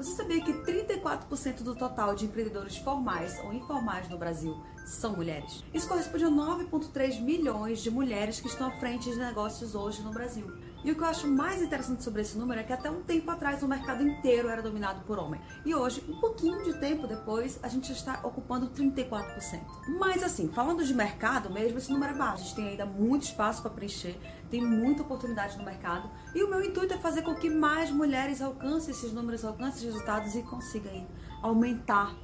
[0.00, 5.62] Você sabia que 34% do total de empreendedores formais ou informais no Brasil são mulheres?
[5.74, 10.10] Isso corresponde a 9,3 milhões de mulheres que estão à frente de negócios hoje no
[10.10, 10.50] Brasil.
[10.82, 13.30] E o que eu acho mais interessante sobre esse número é que até um tempo
[13.30, 15.38] atrás o mercado inteiro era dominado por homem.
[15.66, 19.60] E hoje, um pouquinho de tempo depois, a gente está ocupando 34%.
[19.98, 22.42] Mas assim, falando de mercado mesmo, esse número é baixo.
[22.42, 24.18] A gente tem ainda muito espaço para preencher,
[24.50, 26.10] tem muita oportunidade no mercado.
[26.34, 29.84] E o meu intuito é fazer com que mais mulheres alcancem esses números, alcancem esses
[29.84, 31.06] resultados e consigam
[31.42, 32.14] aumentar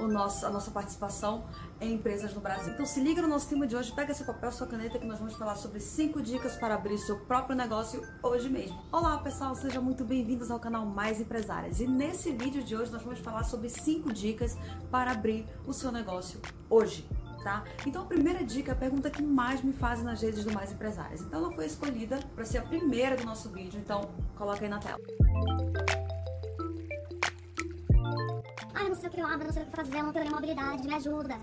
[0.00, 1.44] o nosso, a nossa participação
[1.80, 2.72] em empresas no Brasil.
[2.72, 5.18] Então se liga no nosso tema de hoje, pega seu papel, sua caneta que nós
[5.18, 8.76] vamos falar sobre 5 dicas para abrir seu próprio negócio hoje mesmo.
[8.90, 11.80] Olá pessoal, sejam muito bem-vindos ao canal Mais Empresárias.
[11.80, 14.56] E nesse vídeo de hoje nós vamos falar sobre 5 dicas
[14.90, 17.06] para abrir o seu negócio hoje.
[17.44, 17.62] Tá?
[17.86, 20.72] Então a primeira dica é a pergunta que mais me fazem nas redes do Mais
[20.72, 21.20] Empresárias.
[21.20, 24.00] Então ela foi escolhida para ser a primeira do nosso vídeo, então
[24.34, 24.98] coloca aí na tela.
[28.74, 30.24] Ai, não sei o que eu abro, não sei o que fazer, eu não tenho
[30.24, 31.38] nenhuma habilidade, me ajuda.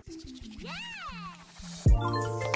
[1.85, 2.50] Primeira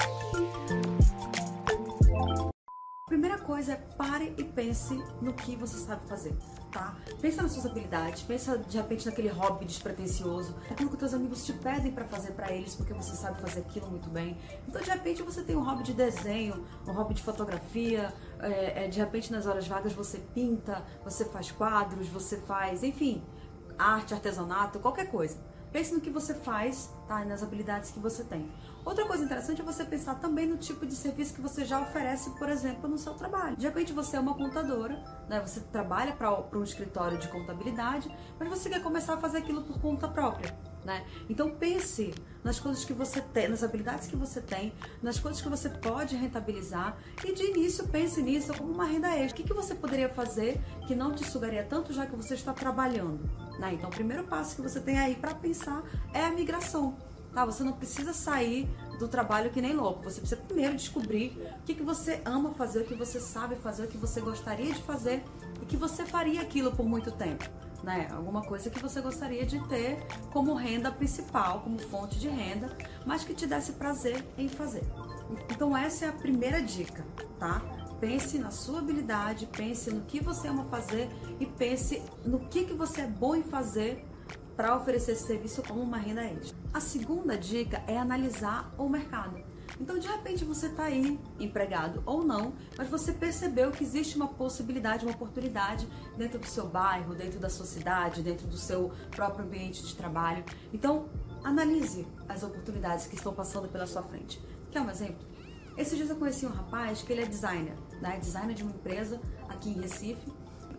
[3.46, 6.36] coisa é pare e pense no que você sabe fazer,
[6.72, 6.96] tá?
[7.20, 11.52] Pensa nas suas habilidades, pensa de repente naquele hobby despretensioso, aquilo que teus amigos te
[11.52, 14.36] pedem para fazer para eles porque você sabe fazer aquilo muito bem.
[14.66, 18.88] Então de repente você tem um hobby de desenho, um hobby de fotografia, é, é,
[18.88, 23.24] de repente nas horas vagas você pinta, você faz quadros, você faz, enfim,
[23.78, 25.38] arte, artesanato, qualquer coisa.
[25.70, 27.22] Pense no que você faz, tá?
[27.22, 28.50] E nas habilidades que você tem.
[28.86, 32.30] Outra coisa interessante é você pensar também no tipo de serviço que você já oferece,
[32.38, 33.56] por exemplo, no seu trabalho.
[33.56, 34.94] De repente você é uma contadora,
[35.28, 35.40] né?
[35.44, 39.80] Você trabalha para um escritório de contabilidade, mas você quer começar a fazer aquilo por
[39.80, 40.56] conta própria.
[40.84, 41.04] Né?
[41.28, 45.48] Então pense nas coisas que você tem, nas habilidades que você tem, nas coisas que
[45.48, 49.32] você pode rentabilizar e de início pense nisso como uma renda extra.
[49.32, 52.52] O que, que você poderia fazer que não te sugaria tanto já que você está
[52.52, 53.28] trabalhando?
[53.58, 53.74] Né?
[53.74, 55.82] Então o primeiro passo que você tem aí para pensar
[56.14, 56.96] é a migração.
[57.36, 57.44] Tá?
[57.44, 58.66] Você não precisa sair
[58.98, 60.02] do trabalho que nem louco.
[60.04, 63.84] Você precisa primeiro descobrir o que, que você ama fazer, o que você sabe fazer,
[63.84, 65.22] o que você gostaria de fazer
[65.60, 67.44] e que você faria aquilo por muito tempo
[67.82, 68.08] né?
[68.10, 69.98] Alguma coisa que você gostaria de ter
[70.32, 72.74] como renda principal, como fonte de renda,
[73.04, 74.82] mas que te desse prazer em fazer.
[75.50, 77.04] Então essa é a primeira dica,
[77.38, 77.60] tá?
[78.00, 82.72] Pense na sua habilidade, pense no que você ama fazer e pense no que, que
[82.72, 84.04] você é bom em fazer
[84.56, 86.56] para oferecer esse serviço como uma renda extra.
[86.76, 89.42] A segunda dica é analisar o mercado.
[89.80, 94.28] Então, de repente, você está aí, empregado ou não, mas você percebeu que existe uma
[94.28, 95.88] possibilidade, uma oportunidade
[96.18, 100.44] dentro do seu bairro, dentro da sua cidade, dentro do seu próprio ambiente de trabalho.
[100.70, 101.08] Então,
[101.42, 104.38] analise as oportunidades que estão passando pela sua frente.
[104.70, 105.26] Quer um exemplo?
[105.78, 108.18] Esses dias eu conheci um rapaz que ele é designer, né?
[108.18, 110.30] Designer de uma empresa aqui em Recife.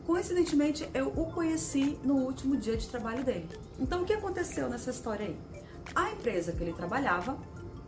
[0.05, 3.49] Coincidentemente, eu o conheci no último dia de trabalho dele.
[3.79, 5.56] Então, o que aconteceu nessa história aí?
[5.95, 7.37] A empresa que ele trabalhava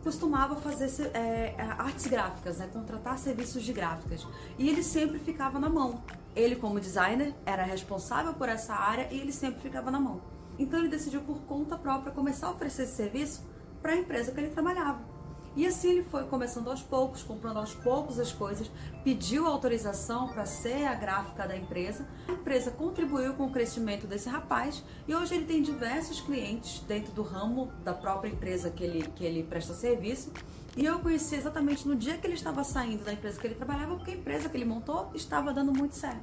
[0.02, 2.68] costumava fazer é, é, artes gráficas, né?
[2.72, 4.26] contratar serviços de gráficas.
[4.58, 6.02] E ele sempre ficava na mão.
[6.34, 10.20] Ele, como designer, era responsável por essa área e ele sempre ficava na mão.
[10.58, 13.44] Então ele decidiu por conta própria começar a oferecer esse serviço
[13.82, 15.09] para a empresa que ele trabalhava.
[15.56, 18.70] E assim ele foi começando aos poucos, comprando aos poucos as coisas,
[19.02, 22.06] pediu autorização para ser a gráfica da empresa.
[22.28, 27.12] A empresa contribuiu com o crescimento desse rapaz e hoje ele tem diversos clientes dentro
[27.12, 30.32] do ramo da própria empresa que ele, que ele presta serviço.
[30.76, 33.96] E eu conheci exatamente no dia que ele estava saindo da empresa que ele trabalhava,
[33.96, 36.22] porque a empresa que ele montou estava dando muito certo.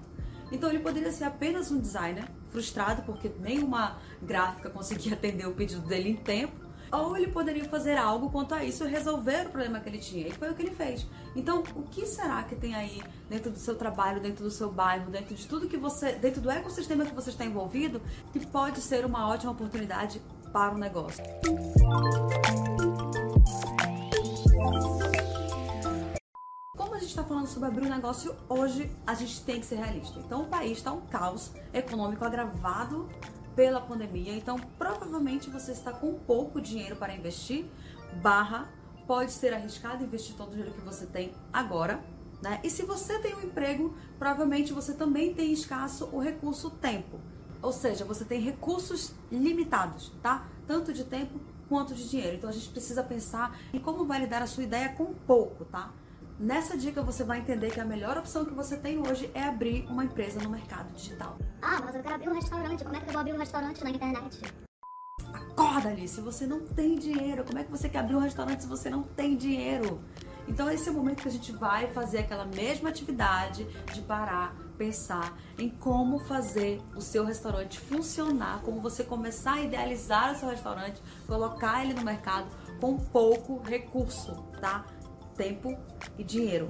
[0.49, 5.81] Então ele poderia ser apenas um designer frustrado porque nenhuma gráfica conseguia atender o pedido
[5.81, 9.79] dele em tempo ou ele poderia fazer algo quanto a isso e resolver o problema
[9.79, 10.27] que ele tinha.
[10.27, 11.07] E foi o que ele fez.
[11.35, 15.11] Então, o que será que tem aí dentro do seu trabalho, dentro do seu bairro,
[15.11, 19.05] dentro de tudo que você, dentro do ecossistema que você está envolvido, que pode ser
[19.05, 20.21] uma ótima oportunidade
[20.51, 21.23] para o negócio?
[26.97, 30.19] A gente está falando sobre abrir um negócio hoje, a gente tem que ser realista.
[30.19, 33.07] Então, o país está um caos econômico agravado
[33.57, 34.35] pela pandemia.
[34.35, 37.65] Então, provavelmente você está com pouco dinheiro para investir,
[38.21, 38.71] barra
[39.07, 42.03] pode ser arriscado investir todo o dinheiro que você tem agora,
[42.39, 42.59] né?
[42.63, 47.19] E se você tem um emprego, provavelmente você também tem escasso o recurso tempo.
[47.59, 50.47] Ou seja, você tem recursos limitados, tá?
[50.67, 52.35] Tanto de tempo quanto de dinheiro.
[52.35, 55.91] Então a gente precisa pensar em como validar a sua ideia com pouco, tá?
[56.39, 59.87] Nessa dica você vai entender que a melhor opção que você tem hoje é abrir
[59.89, 61.39] uma empresa no mercado digital.
[61.59, 62.83] Ah, mas eu quero abrir um restaurante.
[62.83, 64.41] Como é que eu vou abrir um restaurante na internet?
[65.33, 67.43] Acorda, Alice, você não tem dinheiro.
[67.43, 69.99] Como é que você quer abrir um restaurante se você não tem dinheiro?
[70.47, 74.55] Então esse é o momento que a gente vai fazer aquela mesma atividade de parar,
[74.77, 80.49] pensar em como fazer o seu restaurante funcionar, como você começar a idealizar o seu
[80.49, 82.47] restaurante, colocar ele no mercado
[82.79, 84.85] com pouco recurso, tá?
[85.35, 85.75] Tempo
[86.17, 86.67] e dinheiro.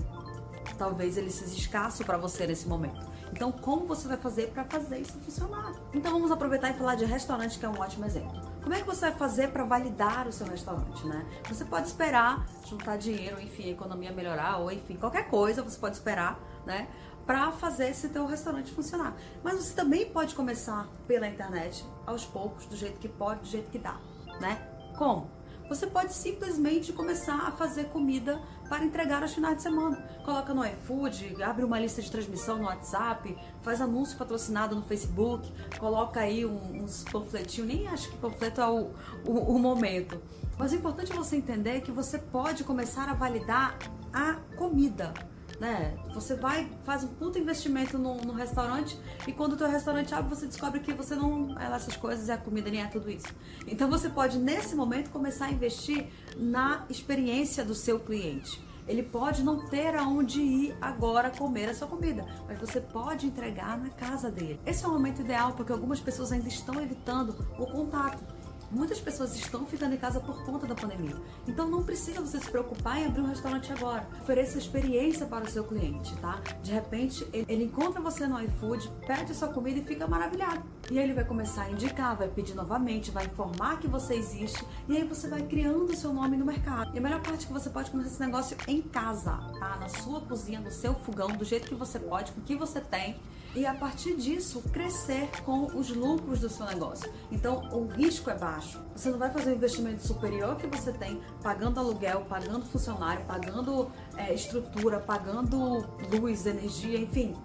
[0.77, 3.05] Talvez ele seja escasso para você nesse momento.
[3.31, 5.73] Então, como você vai fazer para fazer isso funcionar?
[5.93, 8.41] Então, vamos aproveitar e falar de restaurante, que é um ótimo exemplo.
[8.61, 11.25] Como é que você vai fazer para validar o seu restaurante, né?
[11.47, 15.95] Você pode esperar juntar dinheiro, enfim, a economia melhorar, ou enfim, qualquer coisa você pode
[15.95, 16.87] esperar, né?
[17.25, 19.15] Para fazer esse teu restaurante funcionar.
[19.43, 23.69] Mas você também pode começar pela internet, aos poucos, do jeito que pode, do jeito
[23.69, 23.97] que dá,
[24.39, 24.67] né?
[24.97, 25.29] Como?
[25.69, 29.97] Você pode simplesmente começar a fazer comida para entregar aos finais de semana.
[30.23, 35.51] Coloca no iFood, abre uma lista de transmissão no WhatsApp, faz anúncio patrocinado no Facebook,
[35.79, 38.91] coloca aí uns panfletinhos, nem acho que panfleto é o,
[39.25, 40.21] o, o momento.
[40.57, 43.77] Mas o importante é você entender que você pode começar a validar
[44.11, 45.13] a comida
[45.59, 45.97] né?
[46.13, 50.33] Você vai, faz um puto investimento no, no restaurante e quando o teu restaurante abre,
[50.33, 53.27] você descobre que você não é essas coisas, é a comida, nem é tudo isso.
[53.65, 58.65] Então você pode, nesse momento, começar a investir na experiência do seu cliente.
[58.87, 63.77] Ele pode não ter aonde ir agora comer a sua comida, mas você pode entregar
[63.77, 64.61] na casa dele.
[64.65, 68.23] Esse é o momento ideal porque algumas pessoas ainda estão evitando o contato.
[68.69, 71.15] Muitas pessoas estão ficando em casa por conta da pandemia.
[71.47, 74.05] Então não precisa você se preocupar em abrir um restaurante agora.
[74.21, 76.41] Ofereça experiência para o seu cliente, tá?
[76.61, 80.63] De repente, ele encontra você no iFood, pede sua comida e fica maravilhado.
[80.91, 84.65] E aí ele vai começar a indicar, vai pedir novamente, vai informar que você existe
[84.87, 86.93] e aí você vai criando o seu nome no mercado.
[86.93, 89.77] E a melhor parte é que você pode começar esse negócio em casa, tá?
[89.77, 92.81] Na sua cozinha, no seu fogão, do jeito que você pode, com o que você
[92.81, 93.17] tem
[93.57, 97.11] e a partir disso crescer com os lucros do seu negócio.
[97.31, 98.79] Então o risco é baixo.
[98.95, 103.89] Você não vai fazer um investimento superior que você tem pagando aluguel, pagando funcionário, pagando
[104.15, 107.35] é, estrutura, pagando luz, energia, enfim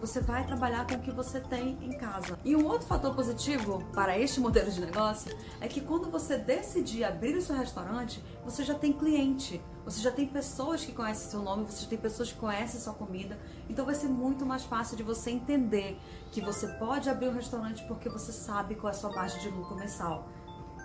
[0.00, 2.38] você vai trabalhar com o que você tem em casa.
[2.44, 7.04] E um outro fator positivo para este modelo de negócio é que quando você decidir
[7.04, 11.42] abrir o seu restaurante, você já tem cliente, você já tem pessoas que conhecem seu
[11.42, 13.38] nome, você já tem pessoas que conhecem sua comida.
[13.68, 15.98] Então vai ser muito mais fácil de você entender
[16.30, 19.48] que você pode abrir um restaurante porque você sabe qual é a sua margem de
[19.48, 20.28] lucro mensal.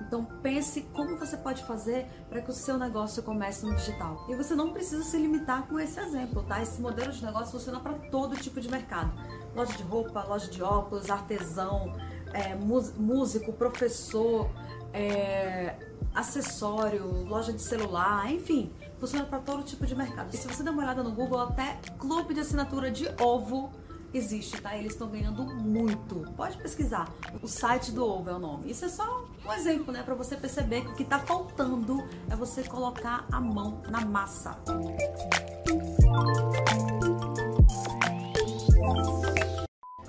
[0.02, 4.26] Então pense como você pode fazer para que o seu negócio comece no digital.
[4.30, 6.62] E você não precisa se limitar com esse exemplo, tá?
[6.62, 9.12] Esse modelo de negócio funciona para todo tipo de mercado.
[9.56, 11.94] Loja de roupa, loja de óculos, artesão,
[12.34, 14.50] é, músico, professor,
[14.94, 15.76] é,
[16.14, 20.34] acessório, loja de celular, enfim, funciona para todo tipo de mercado.
[20.34, 23.72] E se você der uma olhada no Google, até clube de assinatura de ovo
[24.14, 24.76] existe, tá?
[24.76, 26.26] Eles estão ganhando muito.
[26.36, 27.08] Pode pesquisar.
[27.42, 28.72] O site do Ovo é o nome.
[28.72, 30.04] Isso é só um exemplo, né?
[30.04, 34.56] Para você perceber que o que está faltando é você colocar a mão na massa.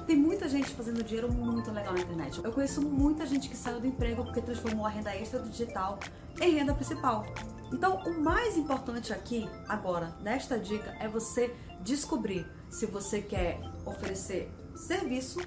[0.07, 2.45] Tem muita gente fazendo dinheiro muito legal na internet.
[2.45, 5.99] Eu conheço muita gente que saiu do emprego porque transformou a renda extra do digital
[6.39, 7.25] em renda principal.
[7.73, 14.53] Então, o mais importante aqui, agora, nesta dica, é você descobrir se você quer oferecer
[14.75, 15.41] serviço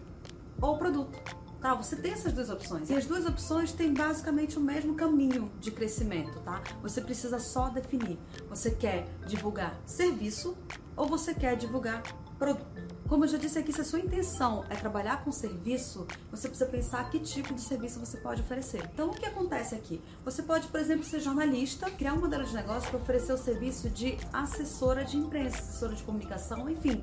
[0.60, 1.43] ou produto.
[1.64, 2.90] Tá, você tem essas duas opções.
[2.90, 6.62] E as duas opções têm basicamente o mesmo caminho de crescimento, tá?
[6.82, 8.20] Você precisa só definir.
[8.50, 10.58] Você quer divulgar serviço
[10.94, 12.04] ou você quer divulgar
[12.38, 12.68] produto.
[13.08, 16.70] Como eu já disse aqui, se a sua intenção é trabalhar com serviço, você precisa
[16.70, 18.84] pensar que tipo de serviço você pode oferecer.
[18.94, 20.02] Então, o que acontece aqui?
[20.26, 23.90] Você pode, por exemplo, ser jornalista, criar um modelo de negócio para oferecer o serviço
[23.90, 27.02] de assessora de imprensa, assessora de comunicação, enfim.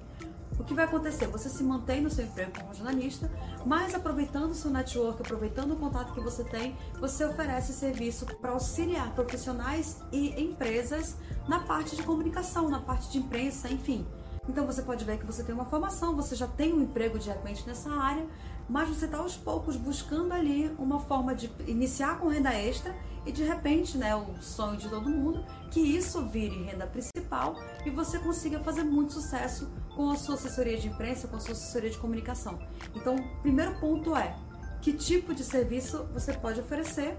[0.60, 1.26] O que vai acontecer?
[1.28, 3.30] Você se mantém no seu emprego como jornalista,
[3.64, 8.50] mas aproveitando o seu network, aproveitando o contato que você tem, você oferece serviço para
[8.50, 11.16] auxiliar profissionais e empresas
[11.48, 14.06] na parte de comunicação, na parte de imprensa, enfim.
[14.46, 17.30] Então você pode ver que você tem uma formação, você já tem um emprego de
[17.30, 18.26] repente nessa área,
[18.68, 22.94] mas você está aos poucos buscando ali uma forma de iniciar com renda extra
[23.26, 27.90] e de repente, né, o sonho de todo mundo, que isso vire renda principal e
[27.90, 31.90] você consiga fazer muito sucesso com a sua assessoria de imprensa, com a sua assessoria
[31.90, 32.58] de comunicação.
[32.94, 34.36] Então, primeiro ponto é
[34.80, 37.16] que tipo de serviço você pode oferecer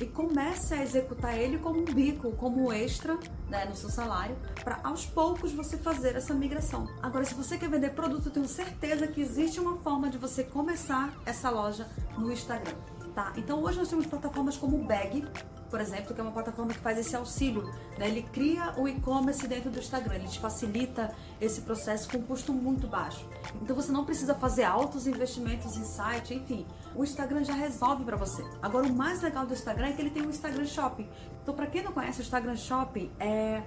[0.00, 3.18] e comece a executar ele como um bico, como um extra
[3.48, 6.88] né, no seu salário, para aos poucos você fazer essa migração.
[7.02, 10.44] Agora, se você quer vender produto, eu tenho certeza que existe uma forma de você
[10.44, 12.76] começar essa loja no Instagram.
[13.14, 13.32] Tá?
[13.36, 15.28] Então hoje nós temos plataformas como o Bag,
[15.68, 17.62] por exemplo, que é uma plataforma que faz esse auxílio.
[17.98, 18.08] Né?
[18.08, 22.52] Ele cria o e-commerce dentro do Instagram, ele te facilita esse processo com um custo
[22.52, 23.26] muito baixo.
[23.60, 26.66] Então você não precisa fazer altos investimentos em site, enfim.
[26.94, 28.42] O Instagram já resolve para você.
[28.62, 31.08] Agora o mais legal do Instagram é que ele tem um Instagram Shopping.
[31.42, 33.62] Então para quem não conhece o Instagram Shopping, é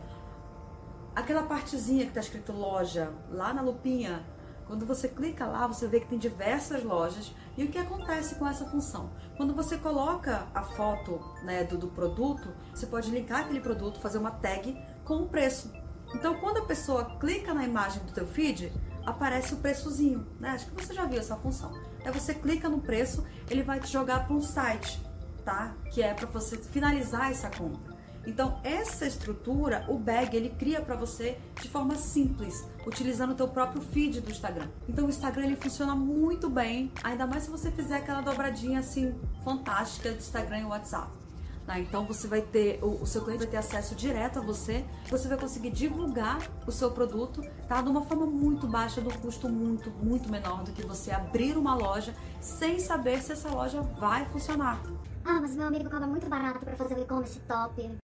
[1.16, 4.24] aquela partezinha que está escrito loja lá na lupinha
[4.67, 7.34] Quando você clica lá, você vê que tem diversas lojas.
[7.57, 9.12] E o que acontece com essa função?
[9.38, 14.17] Quando você coloca a foto né, do, do produto, você pode linkar aquele produto, fazer
[14.17, 15.72] uma tag com o preço.
[16.13, 18.72] Então, quando a pessoa clica na imagem do teu feed,
[19.05, 20.50] aparece o preçozinho, né?
[20.50, 21.72] Acho que você já viu essa função.
[22.03, 25.01] Aí você clica no preço, ele vai te jogar para um site,
[25.43, 25.75] tá?
[25.91, 27.95] Que é para você finalizar essa compra.
[28.25, 33.48] Então, essa estrutura, o bag, ele cria para você de forma simples, utilizando o teu
[33.48, 34.67] próprio feed do Instagram.
[34.89, 39.13] Então, o Instagram ele funciona muito bem, ainda mais se você fizer aquela dobradinha assim
[39.44, 41.25] fantástica de Instagram e WhatsApp.
[41.65, 41.79] Tá?
[41.79, 45.38] Então você vai ter, o, seu cliente vai ter acesso direto a você, você vai
[45.38, 47.82] conseguir divulgar o seu produto, tá?
[47.82, 51.74] De uma forma muito baixa, do custo muito, muito menor do que você abrir uma
[51.74, 54.79] loja sem saber se essa loja vai funcionar.
[55.24, 58.04] Ah, mas meu amigo cobra muito barato para fazer o e-commerce top.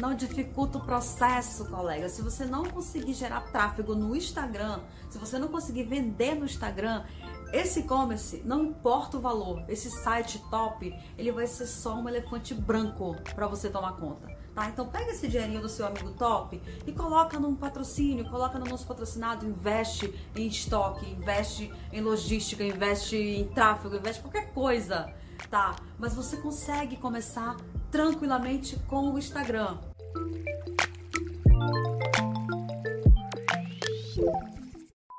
[0.00, 2.08] Não dificulta o processo, colega.
[2.08, 7.04] Se você não conseguir gerar tráfego no Instagram, se você não conseguir vender no Instagram,
[7.52, 12.52] esse e-commerce, não importa o valor, esse site top, ele vai ser só um elefante
[12.52, 14.28] branco para você tomar conta.
[14.54, 14.68] Tá?
[14.68, 18.86] Então pega esse dinheirinho do seu amigo top e coloca num patrocínio, coloca no nosso
[18.86, 25.12] patrocinado, investe em estoque, investe em logística, investe em tráfego, investe em qualquer coisa,
[25.50, 25.76] tá?
[25.98, 27.56] Mas você consegue começar
[27.96, 29.78] tranquilamente com o Instagram.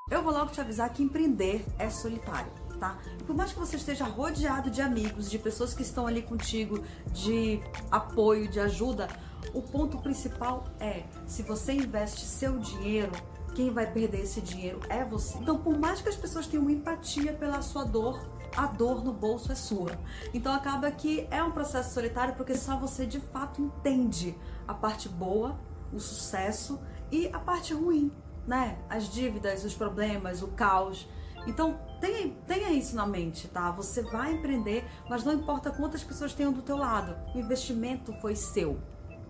[0.08, 2.96] Eu vou logo te avisar que empreender é solitário, tá?
[3.26, 7.60] Por mais que você esteja rodeado de amigos, de pessoas que estão ali contigo, de
[7.90, 9.08] apoio, de ajuda,
[9.52, 13.10] o ponto principal é se você investe seu dinheiro,
[13.56, 15.36] quem vai perder esse dinheiro é você.
[15.38, 19.52] Então, por mais que as pessoas tenham empatia pela sua dor, a dor no bolso
[19.52, 19.92] é sua.
[20.34, 24.36] Então acaba que é um processo solitário porque só você de fato entende
[24.66, 25.56] a parte boa,
[25.92, 28.10] o sucesso e a parte ruim,
[28.48, 28.76] né?
[28.90, 31.08] As dívidas, os problemas, o caos.
[31.46, 33.70] Então tenha, tenha isso na mente, tá?
[33.70, 37.16] Você vai empreender, mas não importa quantas pessoas tenham do teu lado.
[37.36, 38.80] O investimento foi seu.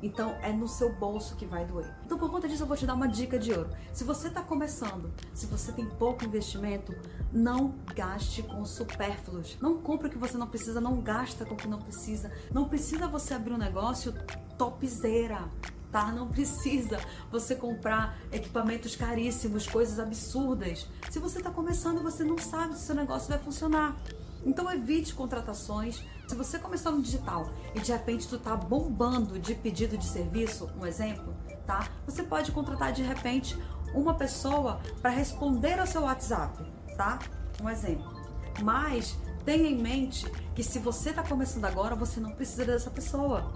[0.03, 1.93] Então é no seu bolso que vai doer.
[2.05, 3.71] Então por conta disso eu vou te dar uma dica de ouro.
[3.93, 6.95] Se você está começando, se você tem pouco investimento,
[7.33, 9.57] não gaste com supérfluos.
[9.61, 12.31] Não compre o que você não precisa, não gasta com o que não precisa.
[12.53, 14.15] Não precisa você abrir um negócio
[14.57, 15.49] topzera.
[15.91, 16.13] Tá?
[16.13, 17.01] Não precisa
[17.31, 20.87] você comprar equipamentos caríssimos, coisas absurdas.
[21.11, 23.97] Se você está começando, você não sabe se o seu negócio vai funcionar.
[24.45, 26.05] Então evite contratações.
[26.29, 30.69] Se você começou no digital e de repente tu tá bombando de pedido de serviço,
[30.79, 31.35] um exemplo,
[31.67, 31.89] tá?
[32.05, 33.59] Você pode contratar de repente
[33.95, 36.63] uma pessoa para responder ao seu WhatsApp,
[36.99, 37.19] tá?
[37.63, 38.15] Um exemplo.
[38.63, 43.51] Mas tenha em mente que se você está começando agora, você não precisa dessa pessoa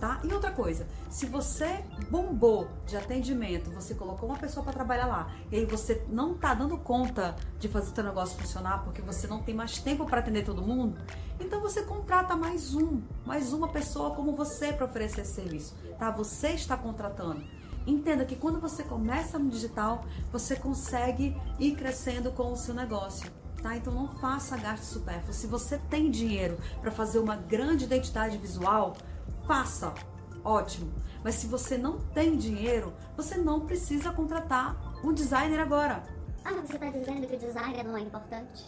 [0.00, 0.20] tá?
[0.24, 5.30] E outra coisa, se você bombou de atendimento, você colocou uma pessoa para trabalhar lá,
[5.52, 9.26] e aí você não tá dando conta de fazer o seu negócio funcionar porque você
[9.26, 10.98] não tem mais tempo para atender todo mundo,
[11.38, 16.10] então você contrata mais um, mais uma pessoa como você para oferecer esse serviço, tá?
[16.10, 17.44] Você está contratando.
[17.86, 23.30] Entenda que quando você começa no digital, você consegue ir crescendo com o seu negócio.
[23.62, 23.76] Tá?
[23.76, 25.34] Então não faça gasto supérfluo.
[25.34, 28.96] Se você tem dinheiro para fazer uma grande identidade visual,
[29.50, 29.92] faça.
[30.44, 30.92] Ótimo.
[31.24, 36.04] Mas se você não tem dinheiro, você não precisa contratar um designer agora.
[36.44, 38.64] Ah, você está dizendo que o designer não é importante?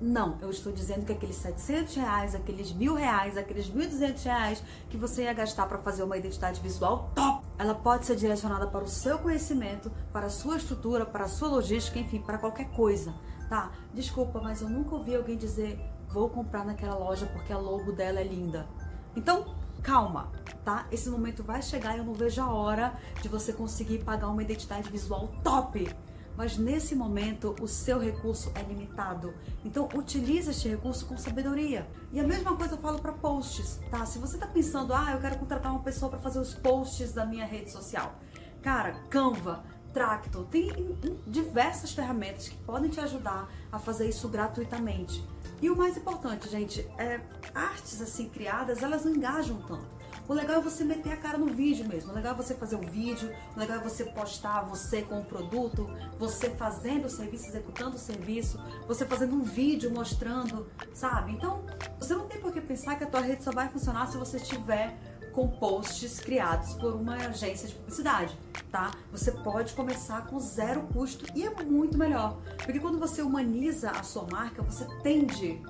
[0.00, 4.96] Não, eu estou dizendo que aqueles 700 reais, aqueles mil reais, aqueles 1.200 reais que
[4.96, 8.88] você ia gastar para fazer uma identidade visual top, ela pode ser direcionada para o
[8.88, 13.14] seu conhecimento, para a sua estrutura, para a sua logística, enfim, para qualquer coisa,
[13.48, 13.70] tá?
[13.94, 18.18] Desculpa, mas eu nunca ouvi alguém dizer vou comprar naquela loja porque a logo dela
[18.18, 18.68] é linda.
[19.16, 20.32] Então, calma,
[20.64, 20.86] tá?
[20.90, 24.42] Esse momento vai chegar e eu não vejo a hora de você conseguir pagar uma
[24.42, 25.94] identidade visual top.
[26.36, 29.34] Mas nesse momento o seu recurso é limitado.
[29.64, 31.86] Então utilize este recurso com sabedoria.
[32.10, 34.04] E a mesma coisa eu falo para posts, tá?
[34.06, 37.24] Se você tá pensando, ah, eu quero contratar uma pessoa para fazer os posts da
[37.24, 38.18] minha rede social.
[38.62, 39.62] Cara, Canva,
[39.92, 45.24] Tracto, tem diversas ferramentas que podem te ajudar a fazer isso gratuitamente.
[45.64, 47.22] E o mais importante, gente, é
[47.54, 49.88] artes assim criadas, elas não engajam tanto.
[50.28, 52.12] O legal é você meter a cara no vídeo mesmo.
[52.12, 55.24] O legal é você fazer um vídeo, o legal é você postar você com o
[55.24, 61.32] produto, você fazendo o serviço, executando o serviço, você fazendo um vídeo mostrando, sabe?
[61.32, 61.64] Então,
[61.98, 64.38] você não tem por que pensar que a tua rede só vai funcionar se você
[64.38, 64.98] tiver
[65.34, 68.38] com posts criados por uma agência de publicidade,
[68.70, 68.92] tá?
[69.10, 74.02] Você pode começar com zero custo e é muito melhor, porque quando você humaniza a
[74.02, 75.60] sua marca, você tende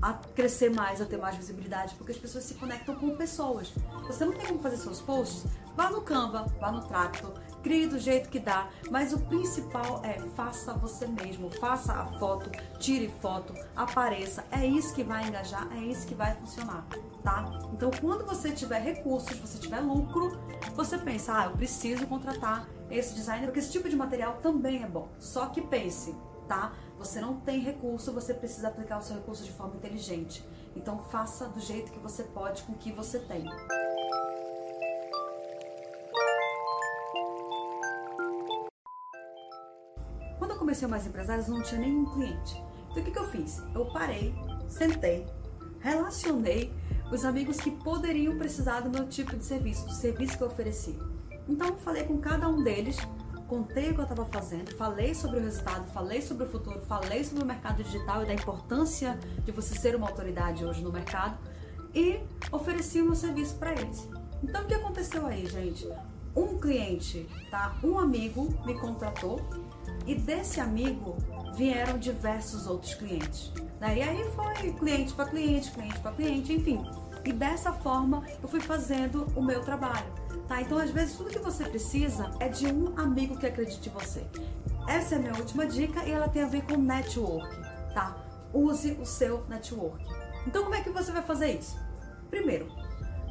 [0.00, 3.72] a crescer mais, a ter mais visibilidade, porque as pessoas se conectam com pessoas.
[4.06, 5.44] Você não tem como fazer seus posts?
[5.76, 10.18] Vá no Canva, vá no Tracto, crie do jeito que dá, mas o principal é
[10.34, 15.78] faça você mesmo, faça a foto, tire foto, apareça, é isso que vai engajar, é
[15.78, 16.86] isso que vai funcionar,
[17.22, 17.60] tá?
[17.72, 20.38] Então, quando você tiver recursos, você tiver lucro,
[20.74, 24.86] você pensa, ah, eu preciso contratar esse designer, porque esse tipo de material também é
[24.86, 25.08] bom.
[25.18, 26.14] Só que pense,
[26.48, 26.72] tá?
[27.00, 30.46] Você não tem recurso, você precisa aplicar o seu recurso de forma inteligente.
[30.76, 33.42] Então faça do jeito que você pode com o que você tem.
[40.38, 42.62] Quando eu comecei Mais Empresários, não tinha nenhum cliente.
[42.90, 43.62] Então o que, que eu fiz?
[43.74, 44.34] Eu parei,
[44.68, 45.26] sentei,
[45.78, 46.70] relacionei
[47.10, 50.98] os amigos que poderiam precisar do meu tipo de serviço, do serviço que eu oferecia.
[51.48, 52.98] Então falei com cada um deles
[53.50, 57.24] contei o que eu estava fazendo, falei sobre o resultado, falei sobre o futuro, falei
[57.24, 61.36] sobre o mercado digital e da importância de você ser uma autoridade hoje no mercado
[61.92, 62.20] e
[62.52, 64.08] ofereci o meu serviço para eles.
[64.40, 65.88] Então o que aconteceu aí, gente?
[66.36, 67.76] Um cliente, tá?
[67.82, 69.40] Um amigo me contratou
[70.06, 71.16] e desse amigo
[71.56, 73.52] vieram diversos outros clientes.
[73.80, 73.98] Né?
[73.98, 76.88] E aí foi cliente para cliente, cliente para cliente, enfim.
[77.24, 80.06] E dessa forma eu fui fazendo o meu trabalho.
[80.48, 80.60] Tá?
[80.60, 84.26] Então, às vezes, tudo que você precisa é de um amigo que acredite em você.
[84.88, 87.48] Essa é a minha última dica e ela tem a ver com network,
[87.94, 88.16] tá?
[88.52, 90.04] Use o seu network.
[90.46, 91.78] Então, como é que você vai fazer isso?
[92.28, 92.68] Primeiro,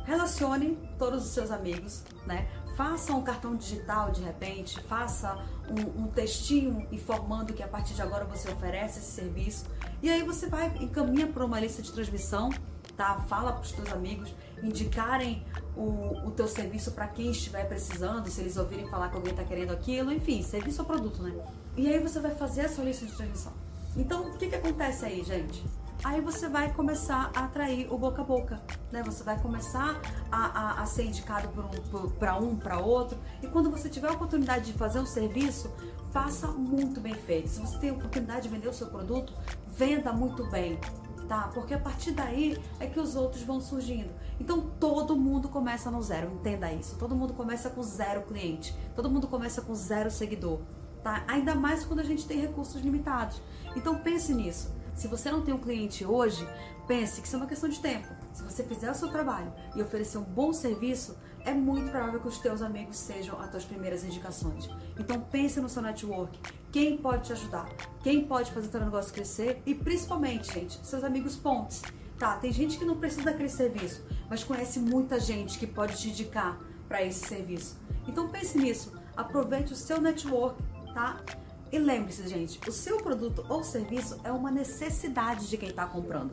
[0.05, 2.47] relacione todos os seus amigos, né?
[2.77, 5.37] Faça um cartão digital de repente, faça
[5.69, 9.65] um, um textinho informando que a partir de agora você oferece esse serviço.
[10.01, 12.49] E aí você vai encaminha para uma lista de transmissão
[13.27, 18.41] Fala para os teus amigos indicarem o, o teu serviço para quem estiver precisando, se
[18.41, 21.33] eles ouvirem falar que alguém está querendo aquilo, enfim, serviço ou produto, né?
[21.77, 23.53] E aí você vai fazer a sua lista de transmissão.
[23.95, 25.63] Então, o que, que acontece aí, gente?
[26.03, 29.03] Aí você vai começar a atrair o boca a boca, né?
[29.03, 29.99] Você vai começar
[30.31, 31.49] a, a, a ser indicado
[32.17, 33.17] para um, para um, outro.
[33.43, 35.69] E quando você tiver a oportunidade de fazer um serviço,
[36.11, 37.49] faça muito bem feito.
[37.49, 39.33] Se você tem a oportunidade de vender o seu produto,
[39.67, 40.79] venda muito bem
[41.29, 41.51] tá?
[41.53, 44.09] Porque a partir daí é que os outros vão surgindo.
[44.39, 46.97] Então todo mundo começa no zero, entenda isso.
[46.97, 50.59] Todo mundo começa com zero cliente, todo mundo começa com zero seguidor,
[51.03, 51.23] tá?
[51.27, 53.39] Ainda mais quando a gente tem recursos limitados.
[53.75, 54.73] Então pense nisso.
[54.99, 56.45] Se você não tem um cliente hoje,
[56.85, 58.09] pense que isso é uma questão de tempo.
[58.33, 62.27] Se você fizer o seu trabalho e oferecer um bom serviço, é muito provável que
[62.27, 64.69] os teus amigos sejam as tuas primeiras indicações.
[64.99, 66.37] Então pense no seu network.
[66.69, 67.69] Quem pode te ajudar?
[68.03, 69.63] Quem pode fazer teu negócio crescer?
[69.65, 71.81] E principalmente, gente, seus amigos pontes.
[72.17, 76.09] Tá, tem gente que não precisa daquele serviço, mas conhece muita gente que pode te
[76.09, 76.59] indicar
[76.89, 77.79] para esse serviço.
[78.05, 78.91] Então pense nisso.
[79.15, 80.61] Aproveite o seu network,
[80.93, 81.23] tá?
[81.71, 86.31] E lembre-se, gente, o seu produto ou serviço é uma necessidade de quem está comprando.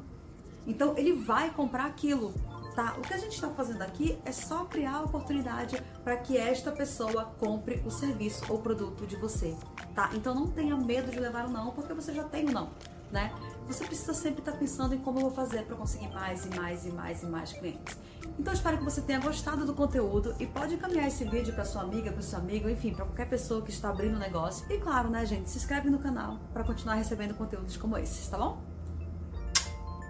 [0.67, 2.35] Então ele vai comprar aquilo,
[2.75, 2.95] tá?
[2.99, 6.73] O que a gente está fazendo aqui é só criar a oportunidade para que esta
[6.73, 9.55] pessoa compre o serviço ou produto de você,
[9.95, 10.11] tá?
[10.15, 12.71] Então não tenha medo de levar o não, porque você já tem o não,
[13.13, 13.33] né?
[13.67, 16.87] Você precisa sempre estar pensando em como eu vou fazer para conseguir mais e mais
[16.87, 17.97] e mais e mais clientes.
[18.39, 21.83] Então espero que você tenha gostado do conteúdo e pode encaminhar esse vídeo para sua
[21.83, 24.65] amiga, para seu amigo, enfim, para qualquer pessoa que está abrindo um negócio.
[24.71, 28.39] E claro, né, gente, se inscreve no canal para continuar recebendo conteúdos como esses, tá
[28.39, 28.63] bom?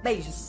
[0.03, 0.45] Beijos!